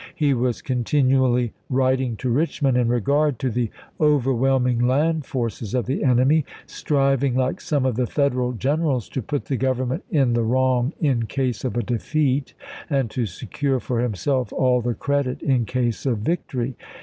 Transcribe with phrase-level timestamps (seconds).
[0.15, 3.69] He was continually writing to Rich mond in regard to the
[3.99, 9.21] overwhelming land forces of the enemy; striving, like some of the Federal gen erals, to
[9.21, 12.55] put the Government in the wrong in case of a defeat
[12.89, 16.75] and to secure for himself all the credit in case of victory.